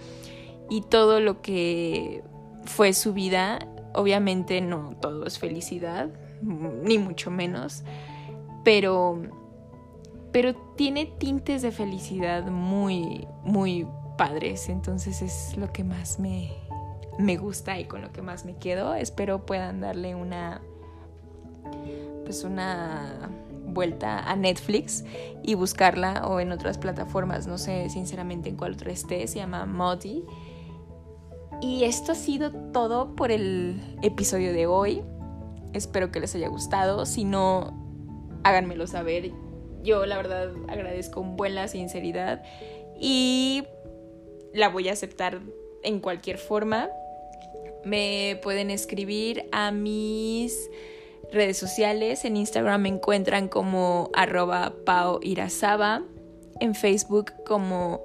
y 0.69 0.83
todo 0.83 1.19
lo 1.19 1.41
que 1.41 2.23
fue 2.63 2.93
su 2.93 3.11
vida. 3.11 3.67
Obviamente 3.93 4.61
no 4.61 4.95
todo 5.01 5.25
es 5.25 5.37
felicidad, 5.37 6.09
ni 6.41 6.97
mucho 6.97 7.29
menos, 7.29 7.83
pero 8.63 9.40
pero 10.31 10.55
tiene 10.75 11.05
tintes 11.05 11.61
de 11.61 11.71
felicidad 11.71 12.47
muy, 12.47 13.27
muy 13.43 13.87
padres, 14.17 14.69
entonces 14.69 15.21
es 15.21 15.57
lo 15.57 15.71
que 15.71 15.83
más 15.83 16.19
me, 16.19 16.51
me 17.17 17.37
gusta 17.37 17.79
y 17.79 17.85
con 17.85 18.01
lo 18.01 18.11
que 18.11 18.21
más 18.21 18.45
me 18.45 18.55
quedo. 18.55 18.93
Espero 18.95 19.45
puedan 19.45 19.81
darle 19.81 20.15
una, 20.15 20.61
pues 22.23 22.43
una 22.43 23.29
vuelta 23.65 24.19
a 24.19 24.35
Netflix 24.35 25.03
y 25.43 25.55
buscarla 25.55 26.27
o 26.27 26.39
en 26.39 26.51
otras 26.51 26.77
plataformas, 26.77 27.47
no 27.47 27.57
sé 27.57 27.89
sinceramente 27.89 28.49
en 28.49 28.57
cuál 28.57 28.73
otra 28.73 28.91
esté, 28.91 29.27
se 29.27 29.39
llama 29.39 29.65
Modi. 29.65 30.23
Y 31.61 31.83
esto 31.83 32.13
ha 32.13 32.15
sido 32.15 32.51
todo 32.71 33.15
por 33.15 33.31
el 33.31 33.79
episodio 34.01 34.51
de 34.51 34.65
hoy. 34.65 35.03
Espero 35.73 36.11
que 36.11 36.19
les 36.19 36.33
haya 36.35 36.47
gustado. 36.47 37.05
Si 37.05 37.23
no, 37.23 38.39
háganmelo 38.43 38.87
saber 38.87 39.31
yo 39.83 40.05
la 40.05 40.17
verdad 40.17 40.51
agradezco 40.67 41.21
un 41.21 41.35
buen 41.35 41.55
la 41.55 41.67
sinceridad 41.67 42.43
y 42.99 43.63
la 44.53 44.69
voy 44.69 44.89
a 44.89 44.93
aceptar 44.93 45.39
en 45.83 45.99
cualquier 45.99 46.37
forma. 46.37 46.89
Me 47.83 48.39
pueden 48.43 48.69
escribir 48.69 49.45
a 49.51 49.71
mis 49.71 50.69
redes 51.31 51.57
sociales. 51.57 52.25
En 52.25 52.37
Instagram 52.37 52.81
me 52.81 52.89
encuentran 52.89 53.47
como 53.47 54.09
arroba 54.13 54.73
paoirazaba. 54.85 56.03
En 56.59 56.75
Facebook 56.75 57.31
como 57.45 58.03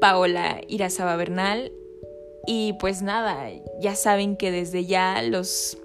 Paola 0.00 0.60
Irazaba 0.66 1.14
Bernal. 1.16 1.70
Y 2.46 2.74
pues 2.74 3.00
nada, 3.00 3.48
ya 3.80 3.94
saben 3.94 4.36
que 4.36 4.50
desde 4.50 4.84
ya 4.84 5.22
los 5.22 5.78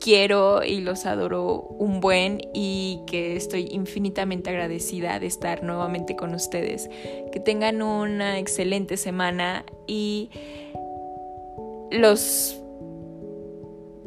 quiero 0.00 0.62
y 0.62 0.80
los 0.80 1.06
adoro 1.06 1.62
un 1.78 2.00
buen 2.00 2.40
y 2.54 3.00
que 3.06 3.36
estoy 3.36 3.68
infinitamente 3.70 4.50
agradecida 4.50 5.18
de 5.18 5.26
estar 5.26 5.62
nuevamente 5.62 6.16
con 6.16 6.34
ustedes. 6.34 6.88
Que 7.32 7.40
tengan 7.40 7.82
una 7.82 8.38
excelente 8.38 8.96
semana 8.96 9.64
y 9.86 10.30
los... 11.90 12.60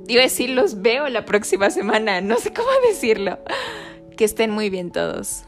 Iba 0.08 0.22
a 0.22 0.24
decir 0.24 0.50
los 0.50 0.82
veo 0.82 1.08
la 1.10 1.26
próxima 1.26 1.70
semana, 1.70 2.20
no 2.22 2.38
sé 2.38 2.52
cómo 2.52 2.70
decirlo. 2.88 3.38
Que 4.18 4.26
estén 4.26 4.52
muy 4.52 4.70
bien 4.70 4.92
todos. 4.92 5.46